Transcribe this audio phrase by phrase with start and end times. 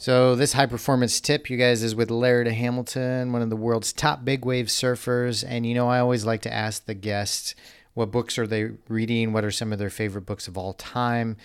[0.00, 3.92] So this high performance tip, you guys, is with Laird Hamilton, one of the world's
[3.92, 5.44] top big wave surfers.
[5.46, 7.54] And you know, I always like to ask the guests
[7.94, 11.36] what books are they reading, what are some of their favorite books of all time,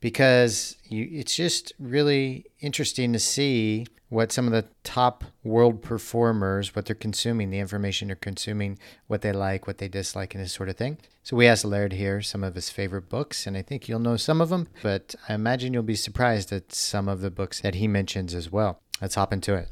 [0.00, 6.76] because you, it's just really interesting to see what some of the top world performers,
[6.76, 8.78] what they're consuming, the information they're consuming,
[9.08, 10.98] what they like, what they dislike, and this sort of thing.
[11.24, 14.16] So we asked Laird here some of his favorite books, and I think you'll know
[14.16, 17.74] some of them, but I imagine you'll be surprised at some of the books that
[17.76, 18.78] he mentions as well.
[19.00, 19.68] Let's hop into it.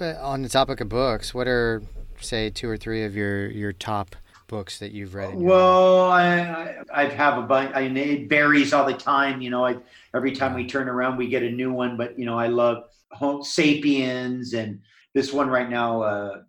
[0.00, 1.82] Uh, on the topic of books, what are,
[2.22, 5.34] say, two or three of your, your top books that you've read?
[5.34, 7.72] well, I, I, have a bunch.
[7.74, 9.40] I mean, it varies all the time.
[9.40, 9.76] You know, I,
[10.14, 11.96] every time we turn around, we get a new one.
[11.96, 14.80] But you know, I love Homo Sapiens and
[15.14, 16.42] this one right now, uh,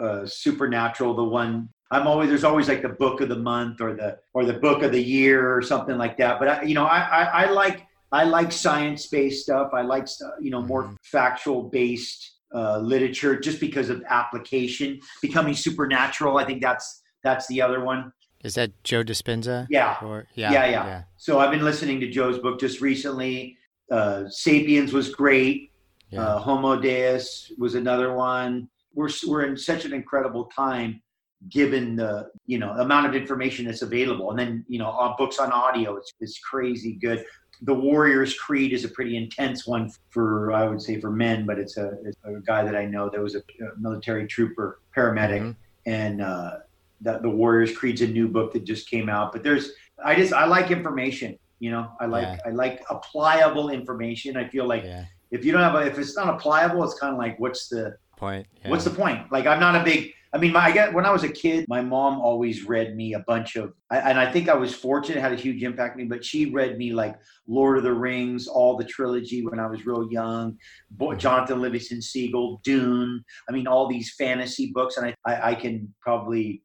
[0.00, 1.14] uh, Supernatural.
[1.14, 4.44] The one I'm always there's always like the book of the month or the or
[4.44, 6.38] the book of the year or something like that.
[6.38, 9.70] But I, you know, I, I, I like I like science based stuff.
[9.72, 10.06] I like
[10.40, 10.94] you know more mm-hmm.
[11.02, 16.38] factual based uh, literature just because of application becoming supernatural.
[16.38, 18.12] I think that's that's the other one.
[18.44, 19.66] Is that Joe Dispenza?
[19.68, 19.96] Yeah.
[20.02, 21.02] Or, yeah, yeah, yeah, yeah.
[21.16, 23.56] So I've been listening to Joe's book just recently.
[23.90, 25.72] Uh, Sapiens was great.
[26.10, 26.22] Yeah.
[26.22, 28.68] Uh, Homo Deus was another one.
[28.94, 31.02] We're we're in such an incredible time,
[31.50, 35.52] given the you know amount of information that's available, and then you know books on
[35.52, 35.96] audio.
[35.96, 37.24] It's it's crazy good.
[37.62, 41.58] The Warrior's Creed is a pretty intense one for I would say for men, but
[41.58, 45.40] it's a, it's a guy that I know that was a, a military trooper paramedic,
[45.40, 45.90] mm-hmm.
[45.90, 46.58] and uh,
[47.00, 49.32] the, the Warriors Creed's a new book that just came out.
[49.32, 49.72] But there's
[50.04, 51.38] I just I like information.
[51.58, 52.38] You know, I like yeah.
[52.46, 54.36] I like applicable information.
[54.36, 55.06] I feel like yeah.
[55.30, 57.96] if you don't have a, if it's not applicable, it's kind of like what's the
[58.16, 58.46] point?
[58.62, 58.70] Yeah.
[58.70, 59.30] What's the point?
[59.32, 60.12] Like I'm not a big.
[60.32, 63.14] I mean, my, I get when I was a kid, my mom always read me
[63.14, 66.04] a bunch of, and I think I was fortunate, had a huge impact on me.
[66.04, 69.86] But she read me like Lord of the Rings, all the trilogy when I was
[69.86, 70.58] real young,
[70.94, 71.18] mm-hmm.
[71.18, 73.24] Jonathan Livingston Seagull, Dune.
[73.48, 76.62] I mean, all these fantasy books, and I, I, I can probably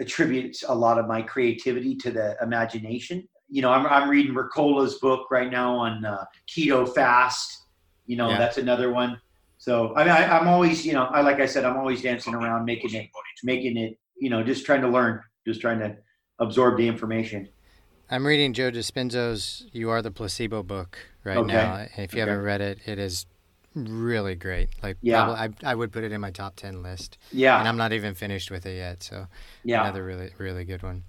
[0.00, 3.26] attribute a lot of my creativity to the imagination.
[3.48, 7.66] You know, I'm, I'm reading Mercola's book right now on uh, keto fast.
[8.06, 8.38] You know, yeah.
[8.38, 9.20] that's another one.
[9.58, 12.34] So I mean, I, am always, you know, I like I said, I'm always dancing
[12.34, 13.08] around, making it,
[13.42, 15.96] making it, you know, just trying to learn, just trying to
[16.38, 17.48] absorb the information.
[18.10, 21.52] I'm reading Joe Dispenza's "You Are the Placebo" book right okay.
[21.52, 21.86] now.
[21.96, 22.30] If you okay.
[22.30, 23.26] haven't read it, it is
[23.74, 24.68] really great.
[24.82, 27.16] Like, yeah, I, I would put it in my top ten list.
[27.32, 29.02] Yeah, and I'm not even finished with it yet.
[29.02, 29.26] So,
[29.64, 31.04] yeah, another really really good one.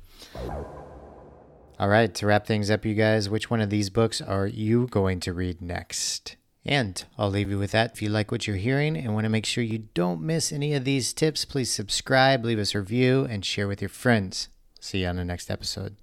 [1.78, 4.88] All right, to wrap things up, you guys, which one of these books are you
[4.88, 6.38] going to read next?
[6.66, 7.94] And I'll leave you with that.
[7.94, 10.74] If you like what you're hearing and want to make sure you don't miss any
[10.74, 14.50] of these tips, please subscribe, leave us a review, and share with your friends.
[14.80, 15.96] See you on the next episode.